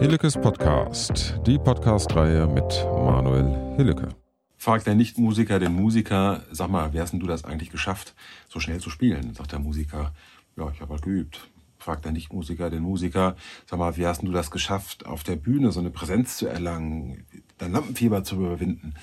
[0.00, 4.10] Hillekes Podcast, die Podcast-Reihe mit Manuel Hilleke.
[4.56, 8.14] Fragt der Nichtmusiker den Musiker, sag mal, wie hast denn du das eigentlich geschafft,
[8.48, 9.34] so schnell zu spielen?
[9.34, 10.14] Sagt der Musiker,
[10.56, 11.48] ja, ich habe halt geübt.
[11.78, 13.34] Fragt der Nichtmusiker den Musiker,
[13.66, 16.46] sag mal, wie hast denn du das geschafft, auf der Bühne so eine Präsenz zu
[16.46, 17.26] erlangen,
[17.58, 18.94] dein Lampenfieber zu überwinden?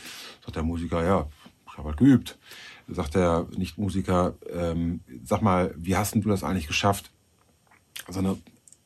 [0.45, 1.27] Sagt der Musiker, ja,
[1.67, 2.39] ich habe halt geübt.
[2.87, 7.11] Sagt der Nichtmusiker, ähm, sag mal, wie hast denn du das eigentlich geschafft,
[8.07, 8.37] so eine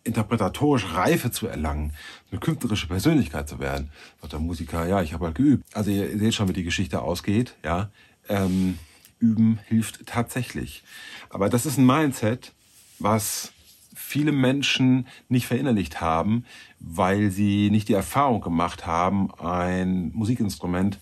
[0.04, 1.93] interpretatorische Reife zu erlangen,
[2.32, 3.89] eine künstlerische Persönlichkeit zu werden.
[4.21, 5.64] Sagt der Musiker, ja, ich habe halt geübt.
[5.73, 7.56] Also ihr seht schon, wie die Geschichte ausgeht.
[7.64, 7.89] Ja,
[8.28, 8.78] ähm,
[9.20, 10.83] Üben hilft tatsächlich.
[11.29, 12.54] Aber das ist ein Mindset,
[13.00, 13.51] was
[13.93, 16.45] viele Menschen nicht verinnerlicht haben,
[16.79, 21.00] weil sie nicht die Erfahrung gemacht haben, ein Musikinstrument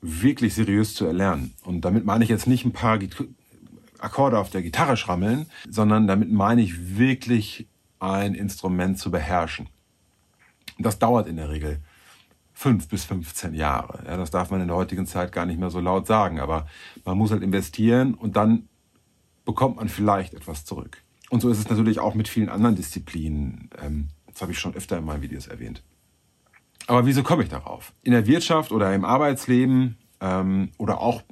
[0.00, 1.52] wirklich seriös zu erlernen.
[1.64, 2.98] Und damit meine ich jetzt nicht ein paar
[3.98, 7.66] Akkorde auf der Gitarre schrammeln, sondern damit meine ich wirklich
[8.02, 9.68] ein Instrument zu beherrschen.
[10.78, 11.80] Das dauert in der Regel
[12.52, 14.04] fünf bis 15 Jahre.
[14.06, 16.66] Ja, das darf man in der heutigen Zeit gar nicht mehr so laut sagen, aber
[17.04, 18.68] man muss halt investieren und dann
[19.44, 21.02] bekommt man vielleicht etwas zurück.
[21.30, 23.70] Und so ist es natürlich auch mit vielen anderen Disziplinen.
[23.80, 25.82] Ähm, das habe ich schon öfter in meinen Videos erwähnt.
[26.86, 27.92] Aber wieso komme ich darauf?
[28.02, 31.22] In der Wirtschaft oder im Arbeitsleben ähm, oder auch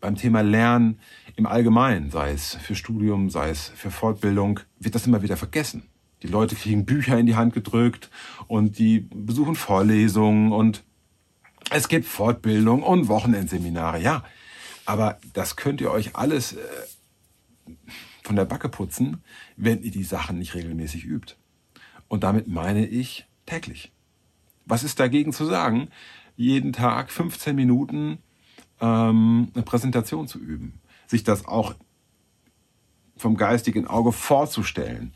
[0.00, 1.00] beim Thema Lernen
[1.36, 5.88] im Allgemeinen, sei es für Studium, sei es für Fortbildung, wird das immer wieder vergessen.
[6.22, 8.10] Die Leute kriegen Bücher in die Hand gedrückt
[8.46, 10.84] und die besuchen Vorlesungen und
[11.70, 14.24] es gibt Fortbildung und Wochenendseminare, ja.
[14.86, 16.58] Aber das könnt ihr euch alles äh,
[18.22, 19.22] von der Backe putzen,
[19.56, 21.34] wenn ihr die Sachen nicht regelmäßig übt.
[22.08, 23.92] Und damit meine ich täglich.
[24.64, 25.88] Was ist dagegen zu sagen,
[26.36, 28.18] jeden Tag 15 Minuten
[28.80, 30.80] ähm, eine Präsentation zu üben?
[31.06, 31.74] Sich das auch
[33.18, 35.12] vom geistigen Auge vorzustellen,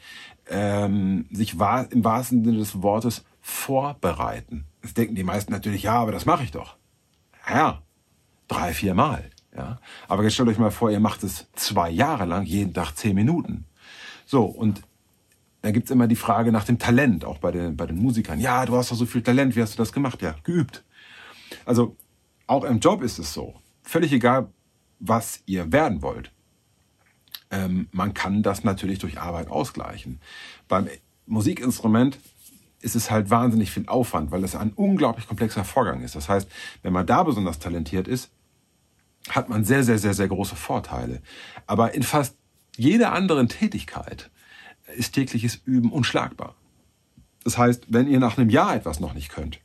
[0.49, 4.67] ähm, sich wahr, im wahrsten Sinne des Wortes vorbereiten.
[4.83, 6.77] Das denken die meisten natürlich, ja, aber das mache ich doch.
[7.49, 7.83] Ja,
[8.49, 9.31] drei, vier Mal.
[9.57, 9.79] Ja.
[10.09, 13.15] Aber jetzt stellt euch mal vor, ihr macht es zwei Jahre lang, jeden Tag zehn
[13.15, 13.67] Minuten.
[14.25, 14.83] So, und
[15.61, 18.41] da gibt's immer die Frage nach dem Talent, auch bei den, bei den Musikern.
[18.41, 20.23] Ja, du hast doch so viel Talent, wie hast du das gemacht?
[20.23, 20.85] Ja, geübt.
[21.65, 21.97] Also
[22.47, 23.55] auch im Job ist es so.
[23.83, 24.49] Völlig egal,
[24.99, 26.32] was ihr werden wollt
[27.53, 30.21] ähm, man kann das natürlich durch Arbeit ausgleichen.
[30.67, 30.89] Beim
[31.27, 32.19] Musikinstrument
[32.81, 36.17] ist es halt wahnsinnig viel Aufwand, weil es ein unglaublich komplexer Vorgang ist.
[36.17, 36.49] Das heißt,
[36.83, 38.31] wenn man da besonders talentiert ist,
[39.29, 41.23] hat man sehr, sehr, sehr, sehr große Vorteile.
[41.67, 42.37] Aber in fast
[42.77, 44.31] jeder anderen Tätigkeit
[44.97, 46.57] ist tägliches Üben unschlagbar.
[47.45, 49.61] Das heißt, wenn ihr nach einem Jahr etwas noch nicht könnt,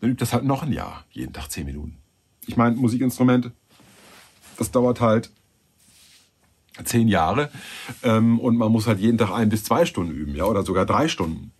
[0.00, 1.98] dann übt das halt noch ein Jahr, jeden Tag zehn Minuten.
[2.46, 3.52] Ich meine, Musikinstrumente,
[4.56, 5.30] das dauert halt
[6.84, 7.50] zehn Jahre
[8.02, 10.86] ähm, und man muss halt jeden Tag ein bis zwei Stunden üben, ja, oder sogar
[10.86, 11.52] drei Stunden.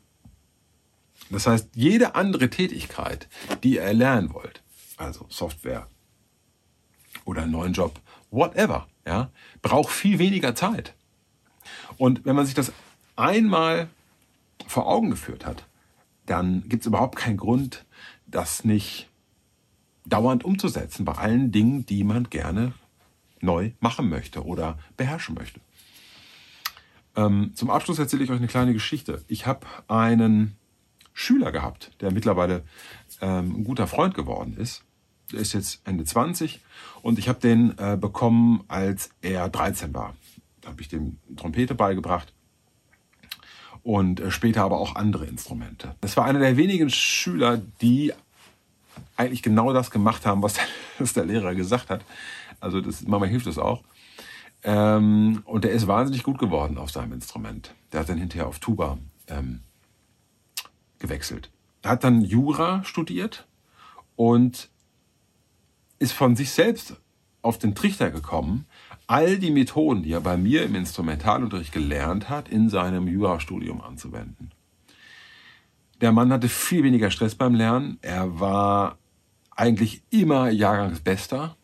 [1.30, 3.28] Das heißt, jede andere Tätigkeit,
[3.62, 4.62] die ihr erlernen wollt,
[4.96, 5.86] also Software
[7.24, 8.00] oder einen neuen Job,
[8.30, 9.30] whatever, ja,
[9.62, 10.94] braucht viel weniger Zeit.
[11.98, 12.72] Und wenn man sich das
[13.16, 13.88] einmal
[14.66, 15.66] vor Augen geführt hat,
[16.26, 17.84] dann gibt es überhaupt keinen Grund,
[18.26, 19.08] das nicht
[20.06, 22.72] dauernd umzusetzen bei allen Dingen, die man gerne
[23.40, 25.60] neu machen möchte oder beherrschen möchte.
[27.16, 29.24] Ähm, zum Abschluss erzähle ich euch eine kleine Geschichte.
[29.28, 30.56] Ich habe einen
[31.12, 32.64] Schüler gehabt, der mittlerweile
[33.20, 34.84] ähm, ein guter Freund geworden ist.
[35.32, 36.60] Der ist jetzt Ende 20
[37.02, 40.14] und ich habe den äh, bekommen, als er 13 war.
[40.60, 42.32] Da habe ich dem Trompete beigebracht
[43.82, 45.94] und äh, später aber auch andere Instrumente.
[46.00, 48.12] Das war einer der wenigen Schüler, die
[49.16, 50.64] eigentlich genau das gemacht haben, was der,
[50.98, 52.04] was der Lehrer gesagt hat.
[52.60, 53.82] Also das, manchmal hilft das auch.
[54.62, 57.74] Ähm, und der ist wahnsinnig gut geworden auf seinem Instrument.
[57.92, 59.60] Der hat dann hinterher auf Tuba ähm,
[60.98, 61.50] gewechselt.
[61.82, 63.46] Er hat dann Jura studiert
[64.16, 64.68] und
[65.98, 66.96] ist von sich selbst
[67.42, 68.66] auf den Trichter gekommen,
[69.06, 74.52] all die Methoden, die er bei mir im Instrumentalunterricht gelernt hat, in seinem Jurastudium anzuwenden.
[76.00, 77.98] Der Mann hatte viel weniger Stress beim Lernen.
[78.02, 78.98] Er war
[79.50, 81.56] eigentlich immer Jahrgangsbester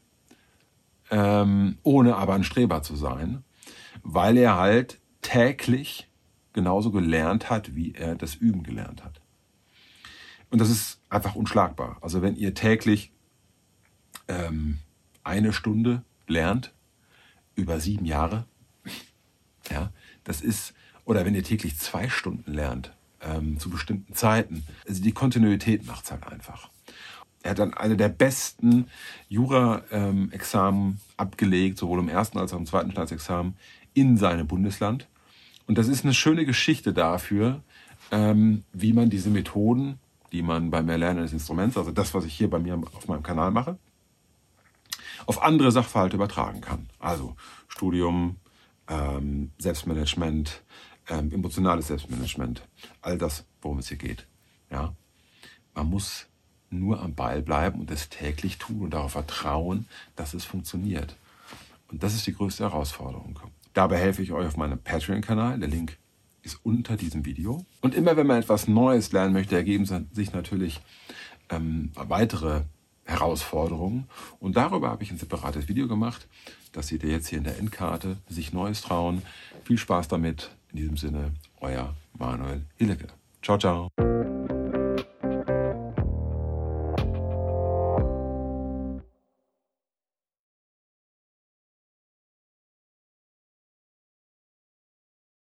[1.10, 3.44] ähm, ohne aber ein Streber zu sein,
[4.02, 6.08] weil er halt täglich
[6.52, 9.20] genauso gelernt hat, wie er das Üben gelernt hat.
[10.50, 11.98] Und das ist einfach unschlagbar.
[12.00, 13.12] Also wenn ihr täglich
[14.28, 14.78] ähm,
[15.22, 16.72] eine Stunde lernt
[17.54, 18.46] über sieben Jahre,
[19.70, 19.92] ja,
[20.24, 20.74] das ist,
[21.04, 26.10] oder wenn ihr täglich zwei Stunden lernt ähm, zu bestimmten Zeiten, also die Kontinuität macht's
[26.10, 26.70] halt einfach.
[27.46, 28.88] Er hat dann eine der besten
[29.28, 33.54] Jura-Examen abgelegt, sowohl im ersten als auch im zweiten Staatsexamen
[33.94, 35.06] in seinem Bundesland.
[35.68, 37.62] Und das ist eine schöne Geschichte dafür,
[38.10, 40.00] ähm, wie man diese Methoden,
[40.32, 43.22] die man beim Erlernen des Instruments, also das, was ich hier bei mir auf meinem
[43.22, 43.78] Kanal mache,
[45.26, 46.88] auf andere Sachverhalte übertragen kann.
[46.98, 47.36] Also
[47.68, 48.38] Studium,
[48.88, 50.64] ähm, Selbstmanagement,
[51.08, 52.66] ähm, emotionales Selbstmanagement,
[53.02, 54.26] all das, worum es hier geht.
[54.68, 54.96] Ja?
[55.76, 56.26] Man muss
[56.70, 59.86] nur am Ball bleiben und es täglich tun und darauf vertrauen,
[60.16, 61.16] dass es funktioniert.
[61.88, 63.38] Und das ist die größte Herausforderung.
[63.74, 65.58] Dabei helfe ich euch auf meinem Patreon-Kanal.
[65.58, 65.98] Der Link
[66.42, 67.64] ist unter diesem Video.
[67.80, 70.80] Und immer wenn man etwas Neues lernen möchte, ergeben sich natürlich
[71.50, 72.62] ähm, weitere
[73.04, 74.08] Herausforderungen.
[74.40, 76.26] Und darüber habe ich ein separates Video gemacht.
[76.72, 78.16] Das seht ihr jetzt hier in der Endkarte.
[78.28, 79.22] Sich Neues trauen.
[79.64, 80.50] Viel Spaß damit.
[80.72, 83.06] In diesem Sinne, euer Manuel Hillecke.
[83.42, 84.15] Ciao, ciao.